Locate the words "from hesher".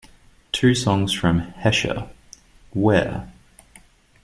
1.13-2.09